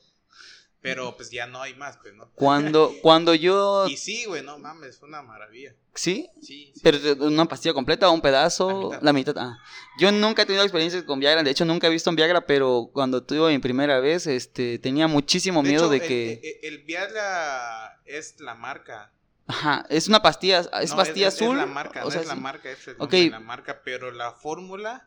[0.80, 2.30] Pero pues ya no hay más, pues, ¿no?
[2.34, 3.86] Cuando, cuando yo...
[3.88, 5.74] Y sí, güey, no mames, fue una maravilla.
[5.94, 6.28] ¿Sí?
[6.42, 6.80] Sí, sí.
[6.82, 8.68] ¿Pero de- una pastilla completa o un pedazo?
[8.68, 9.02] La mitad.
[9.02, 9.34] La mitad.
[9.38, 9.58] ah.
[9.98, 11.42] Yo nunca he tenido experiencias con Viagra.
[11.42, 15.06] De hecho, nunca he visto un Viagra, pero cuando tuve mi primera vez, este, tenía
[15.08, 16.06] muchísimo De miedo hecho, de el-
[16.42, 16.58] que...
[16.62, 19.10] El, el Viagra es la marca.
[19.46, 21.56] Ajá, es una pastilla, es No, pastilla es, azul.
[21.58, 22.40] Es la marca, o no sea, es la sí.
[22.40, 23.00] marca, es el Ok.
[23.02, 23.80] nombre de la marca.
[23.84, 25.06] Pero la fórmula.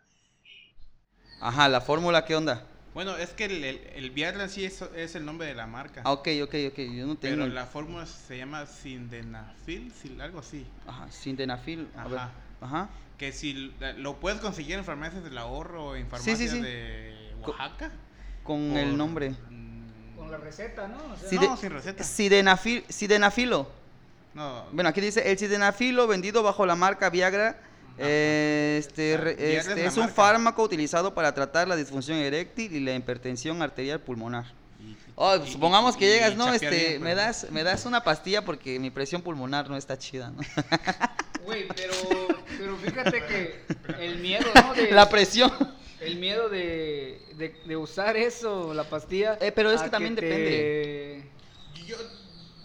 [1.41, 2.63] Ajá, la fórmula, ¿qué onda?
[2.93, 6.01] Bueno, es que el, el, el Viagra sí es, es el nombre de la marca.
[6.03, 7.35] Ah, ok, ok, ok, yo no tengo...
[7.43, 10.65] Pero la fórmula se llama Sindenafil, algo así.
[10.87, 11.03] Ajá.
[11.03, 12.17] A ver.
[12.19, 12.31] Ajá.
[12.61, 12.89] Ajá.
[13.19, 16.59] Que si lo puedes conseguir en farmacias del ahorro o en farmacias sí, sí.
[16.61, 17.91] de Oaxaca.
[18.43, 19.31] Con por- el nombre.
[19.49, 20.97] mm, Con la receta, ¿no?
[21.13, 22.03] O sea, no, sin receta.
[22.03, 23.69] Sidenafil, sidenafilo.
[24.33, 27.59] No, Bueno, aquí dice el sildenafilo vendido bajo la marca Viagra.
[27.97, 30.15] eh, este, Ah, re- Viagra es este, la es un marca.
[30.15, 34.45] fármaco utilizado para tratar la disfunción eréctil y la hipertensión arterial pulmonar.
[35.15, 36.53] Oh, y- supongamos y- que llegas, ¿no?
[36.53, 39.97] Este, bien, me pues, das, me das una pastilla porque mi presión pulmonar no está
[39.97, 40.37] chida, ¿no?
[41.43, 41.93] Güey, pero,
[42.59, 43.61] pero fíjate que
[43.99, 44.73] el miedo, ¿no?
[44.73, 45.49] De, La presión.
[46.01, 49.37] el miedo de, de, de usar eso, la pastilla.
[49.39, 51.29] Eh, pero es que también te- depende.
[51.85, 51.95] Yo,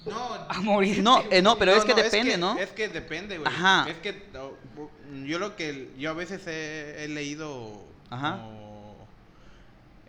[0.06, 1.02] no, A morir.
[1.02, 2.58] No, eh, no, pero es que no, depende, ¿no?
[2.58, 3.48] Es que depende, güey.
[3.52, 3.86] Ajá.
[3.88, 8.32] Es que bu- yo lo que yo a veces he, he leído Ajá.
[8.38, 8.96] como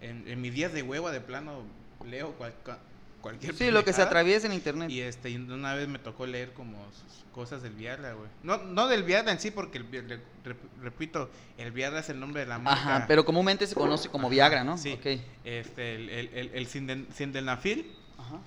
[0.01, 1.62] en, en mis días de hueva de plano
[2.10, 2.77] leo cual- cua-
[3.21, 4.89] cualquier Sí, lo que se atraviesa en internet.
[4.89, 8.29] Y este, y una vez me tocó leer como sus cosas del Viagra, güey.
[8.43, 10.21] No, no del Viagra en sí, porque el,
[10.82, 12.79] repito, el Viagra es el nombre de la marca.
[12.97, 14.77] Ajá, pero comúnmente se conoce como Viagra, ¿no?
[14.77, 14.99] Sí.
[15.45, 18.39] Este, el, el, el, el sinden- sildenafil, Ajá.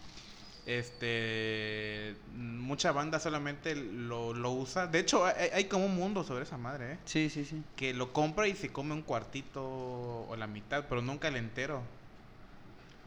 [0.67, 4.87] Este, mucha banda solamente lo, lo usa.
[4.89, 6.99] De hecho, hay, hay como un mundo sobre esa madre, ¿eh?
[7.05, 7.63] Sí, sí, sí.
[7.77, 11.83] Que lo compra y se come un cuartito o la mitad, pero nunca el entero.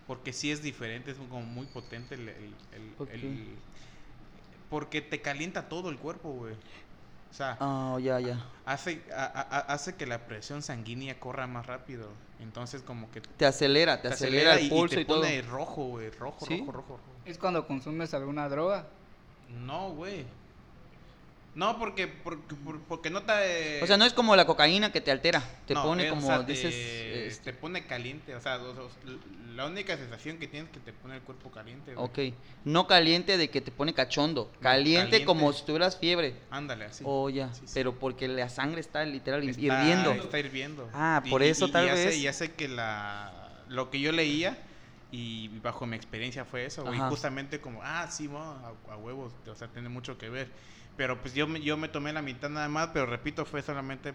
[0.07, 2.29] Porque sí es diferente, es como muy potente el...
[2.29, 2.53] el-
[3.11, 3.55] el-
[4.69, 6.53] porque te calienta todo el cuerpo, güey.
[7.29, 8.43] O sea, Ah, ya, ya.
[8.65, 12.09] hace, a- a- a- hace que la presión sanguínea corra más rápido.
[12.39, 15.21] Entonces como que Te acelera, te, acelera, el pulso te y, todo.
[15.21, 16.59] pone rojo, güey, rojo, ¿Sí?
[16.59, 17.03] rojo, rojo, rojo.
[17.25, 18.85] Es cuando consumes alguna droga.
[19.65, 20.25] No, güey.
[21.55, 23.81] No, porque, porque, por- porque no te...
[23.83, 26.15] O sea, no es como la cocaína que te altera, te no, pone eh, o
[26.15, 28.89] como sea, te- dices Te pone caliente, o sea, o-
[29.55, 31.95] la única sensación que tienes es que te pone el cuerpo caliente.
[31.95, 32.29] güey.
[32.29, 32.35] Ok,
[32.65, 35.25] no caliente de que te pone cachondo, caliente, caliente.
[35.25, 36.35] como si tuvieras fiebre.
[36.51, 37.03] Ándale, así.
[37.05, 37.71] Oh, ya, Sí, sí.
[37.73, 40.11] pero porque la sangre está literal Está- hirviendo.
[40.11, 40.89] Está hirviendo.
[40.93, 42.17] Ah, por eso tal hace- vez.
[42.17, 43.63] y hace que la...
[43.67, 44.57] Lo que yo leía
[45.11, 46.99] y bajo mi experiencia fue eso, güey.
[46.99, 50.47] Justamente como, ah, sí, mo, a, a huevos, o sea, tiene mucho que ver.
[50.99, 54.13] Pero pues yo me, yo me tomé la mitad nada más, pero repito, fue solamente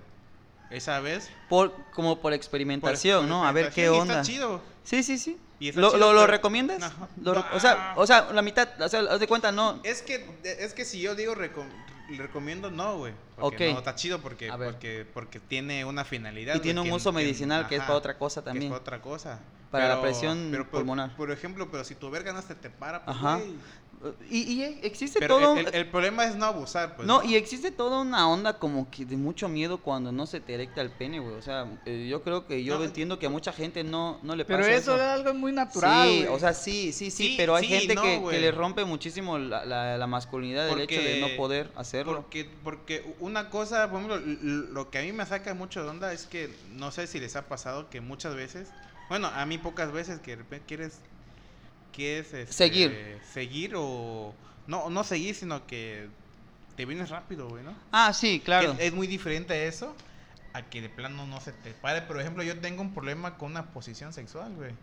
[0.68, 1.31] esa vez.
[1.49, 3.47] Por, como por por- experimentación, ¿no?
[3.47, 4.20] A ver qué y onda.
[4.20, 4.61] Está chido.
[4.83, 5.38] Sí, sí, sí.
[5.59, 6.92] Y está ¿Lo, chido, lo, lo pero- recomiendas?
[7.23, 7.94] Lo o, sea, ah.
[7.97, 9.81] o sea, la mitad, o sea, haz de cuenta, no.
[9.83, 11.70] Es que, es que si yo digo recom-
[12.18, 13.14] recomiendo, no, güey.
[13.37, 13.73] Porque Ok.
[13.73, 16.55] No, está chido porque, porque, porque tiene una finalidad.
[16.57, 18.70] Y tiene un que- uso medicinal que es para otra cosa que es también.
[18.70, 19.40] para otra cosa.
[19.70, 21.16] Para la presión por- pulmonar.
[21.16, 23.40] Por, ejemplo, pero si tu verga no se te para, pues, Ajá.
[24.31, 25.55] Y, y existe Pero todo.
[25.59, 27.07] el, el- el problema es no abusar, pues.
[27.09, 30.55] no, y existe toda una onda como que de mucho miedo cuando no se te
[30.55, 31.37] erecta el pene, güey.
[31.37, 34.37] O sea, eh, yo creo que yo No, entiendo que a mucha gente no, no
[34.37, 34.97] le pasa Pero eso eso.
[34.97, 36.09] es algo muy natural.
[36.09, 38.85] sí, o sea, sí, sí, sí, Sí, pero hay sí, gente no, que, le rompe
[38.85, 42.14] muchísimo la, la, la masculinidad del hecho de no poder hacerlo.
[42.17, 46.12] Porque, porque una cosa, por ejemplo, lo que a mí me saca mucho de onda
[46.12, 48.75] es que no sé si les ha pasado que muchas veces,
[49.09, 51.03] bueno, a mí pocas veces que de repente quieres,
[51.94, 53.20] quieres este, Seguir.
[53.33, 54.35] seguir o
[54.66, 56.09] no, no seguir, sino que
[56.76, 57.74] te vienes rápido, güey, ¿no?
[57.92, 58.76] Ah, sí, claro.
[58.76, 59.94] Que es muy diferente a eso
[60.52, 62.02] a que de plano no se te pare.
[62.02, 64.70] Por ejemplo, yo tengo un problema con una posición sexual, güey.
[64.70, 64.76] O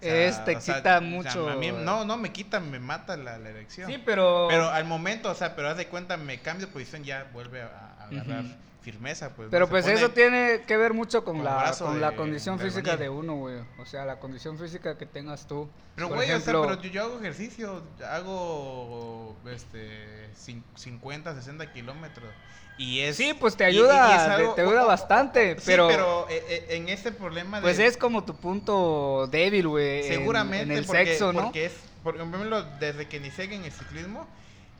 [0.00, 1.48] Es, te sea, excita o sea, mucho.
[1.48, 3.90] a mí no, no me quita, me mata la, la erección.
[3.90, 4.46] Sí, pero.
[4.48, 7.62] Pero al momento, o sea, pero haz de cuenta, me cambio de posición, ya vuelve
[7.62, 7.68] a,
[8.00, 8.44] a agarrar.
[8.84, 9.48] Firmeza, pues.
[9.50, 12.96] Pero pues eso tiene que ver mucho con con la, con la condición de física
[12.96, 13.56] de uno, güey.
[13.78, 15.68] O sea, la condición física que tengas tú.
[15.96, 22.28] Pero, güey, o sea, pero yo, yo hago ejercicio, hago, este, cin- 50, 60 kilómetros.
[22.76, 23.16] Y es...
[23.16, 26.42] Sí, pues te y- y- y ayuda, algo- te ayuda bastante, Sí, pero, pero eh,
[26.48, 27.62] eh, en ese problema de...
[27.62, 30.72] pues es como tu punto débil, güey, en- Seguramente.
[30.72, 31.44] en, el porque, sexo, ¿no?
[31.44, 34.26] Porque es, por ejemplo, desde que inicié en el ciclismo,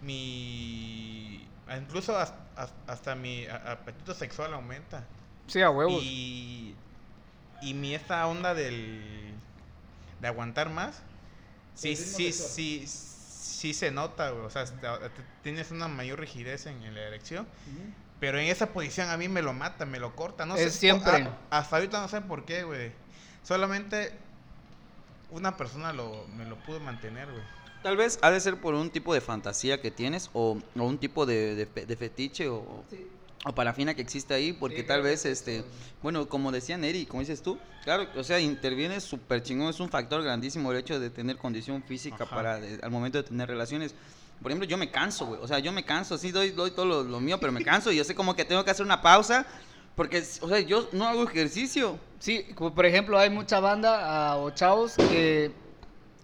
[0.03, 1.47] mi.
[1.79, 2.37] Incluso hasta,
[2.87, 5.05] hasta mi apetito sexual aumenta.
[5.46, 6.03] Sí, a huevos.
[6.03, 6.74] Y.
[7.62, 9.33] Y mi esta onda del.
[10.20, 11.03] de aguantar más.
[11.74, 12.85] Sí, sí, sí.
[12.87, 14.44] Sí se nota, güey.
[14.44, 14.64] O sea,
[15.42, 17.46] tienes una mayor rigidez en, en la erección.
[18.20, 20.44] Pero en esa posición a mí me lo mata, me lo corta.
[20.46, 21.22] No Es sé, siempre.
[21.50, 22.92] a- hasta ahorita no sé por qué, güey.
[23.42, 24.12] Solamente
[25.31, 27.42] una persona lo, me lo pudo mantener, güey.
[27.85, 30.99] Tal vez ha de ser por un tipo de fantasía que tienes o, o un
[30.99, 32.83] tipo de, de de fetiche o,
[33.44, 35.66] o parafina que existe ahí, porque Sí, tal vez, es este, eso.
[36.03, 39.90] bueno, como decía Neri, como dices tú, claro, o sea, interviene súper chingón, es un
[39.90, 42.35] factor grandísimo el hecho de tener condición física Ajá.
[42.35, 43.94] para, de- al momento de tener relaciones.
[44.42, 46.87] Por ejemplo, yo me canso, güey, o sea, yo me canso, sí doy, doy todo
[46.87, 49.03] lo, lo mío, pero me canso y yo sé como que tengo que hacer una
[49.03, 49.47] pausa,
[49.94, 51.99] porque, o sea, yo no hago ejercicio.
[52.18, 55.53] Sí, como por ejemplo, hay mucha banda ah, o chavos que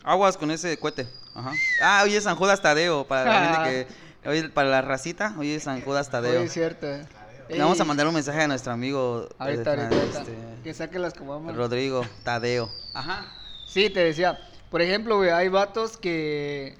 [0.02, 1.06] Aguas con ese cohete.
[1.34, 1.52] Ajá.
[1.82, 3.86] Ah, hoy es San Judas Tadeo, para la gente
[4.22, 6.40] que, hoy, para la racita, hoy es San Judas Tadeo.
[6.42, 6.86] Es cierto.
[6.86, 7.06] eh.
[7.48, 10.98] Le vamos a mandar un mensaje a nuestro amigo Ahorita, eh, ahorita, este, Que saque
[11.00, 11.56] las que vamos.
[11.56, 12.70] Rodrigo Tadeo.
[12.94, 13.26] Ajá.
[13.66, 14.38] Sí, te decía.
[14.70, 16.76] Por ejemplo, güey, hay vatos que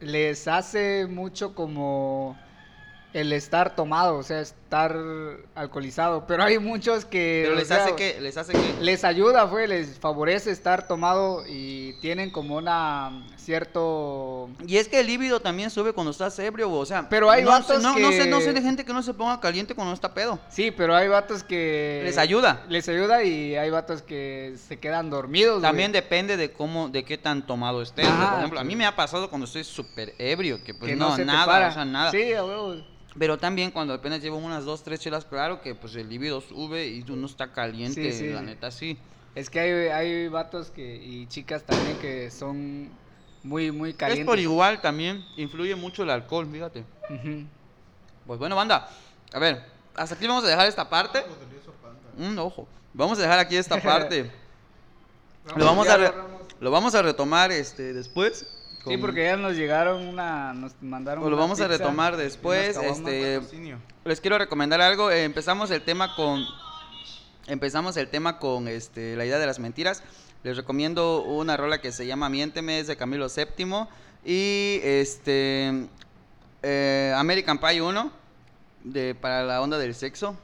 [0.00, 2.36] les hace mucho como
[3.12, 4.96] el estar tomado, o sea, estar
[5.54, 6.26] alcoholizado.
[6.26, 7.42] Pero hay muchos que.
[7.44, 8.74] Pero les sea, hace que, les hace que.
[8.80, 14.48] Les ayuda, fue, les favorece estar tomado y tienen como una cierto.
[14.66, 17.08] Y es que el líbido también sube cuando estás ebrio, o sea.
[17.08, 19.14] Pero hay no, vatos no, no sé, no que- sé de gente que no se
[19.14, 20.38] ponga caliente cuando no está pedo.
[20.48, 22.02] Sí, pero hay vatos que.
[22.04, 22.64] Les ayuda.
[22.68, 25.60] Les ayuda y hay vatos que se quedan dormidos.
[25.60, 25.62] güey.
[25.62, 28.06] También depende de cómo, de qué tan tomado estés.
[28.08, 31.10] Por ejemplo, a mí me ha pasado cuando estoy súper ebrio, que pues que no,
[31.12, 31.68] se te nada, para.
[31.68, 32.10] o sea, nada.
[32.10, 32.42] Sí, a.
[33.18, 36.86] Pero también cuando apenas llevo unas dos, tres chelas, claro que pues el líbido sube
[36.86, 38.28] y uno está caliente, Sí, sí.
[38.28, 38.96] la neta sí.
[39.34, 42.88] Es que hay, hay vatos que, y chicas también que son
[43.44, 44.26] muy, muy Es calientes.
[44.26, 46.84] por igual también, influye mucho el alcohol, fíjate.
[47.10, 47.44] Ujú.
[48.26, 48.88] Pues bueno, banda,
[49.32, 49.64] a ver,
[49.94, 51.24] hasta aquí vamos a dejar esta parte.
[52.18, 52.68] Un ojo.
[52.94, 54.30] Vamos a dejar aquí esta parte.
[55.56, 56.12] lo vamos a re-
[56.60, 58.46] lo vamos a retomar este después.
[58.78, 62.16] Sí, con- porque ya nos llegaron una, nos mandaron Pues lo una vamos a retomar
[62.16, 63.40] después, este,
[64.04, 65.10] les quiero recomendar algo.
[65.10, 66.44] eh, empezamos el tema con.
[67.48, 70.02] Empezamos el tema con este, la idea de las mentiras.
[70.42, 73.86] Les recomiendo una rola que se llama Miénteme, es de Camilo VII.
[74.24, 75.86] Y este.
[76.62, 78.10] eh, American Pie 1,
[78.84, 80.36] de, para la onda del sexo.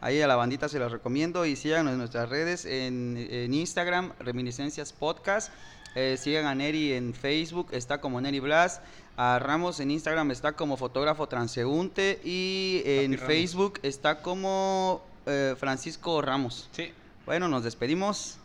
[0.00, 1.46] Ahí a la bandita se los recomiendo.
[1.46, 5.52] Y sigan en nuestras redes en, en Instagram, Reminiscencias Podcast.
[5.96, 8.82] Eh, sigan a Neri en Facebook, está como Neri Blas.
[9.16, 12.20] A Ramos en Instagram está como fotógrafo transeúnte.
[12.22, 13.18] Y en.
[13.18, 16.68] Facebook está como eh, Francisco Ramos.
[16.72, 16.92] Sí.
[17.24, 18.38] Bueno, nos despedimos.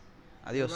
[0.44, 0.72] Adiós.